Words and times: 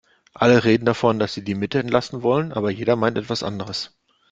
Alle 0.33 0.63
reden 0.63 0.85
davon, 0.85 1.19
dass 1.19 1.35
sie 1.35 1.43
die 1.43 1.53
Mitte 1.53 1.77
entlasten 1.77 2.23
wollen, 2.23 2.53
aber 2.53 2.71
jeder 2.71 2.95
meint 2.95 3.19
etwas 3.19 3.43
anderes. 3.43 3.91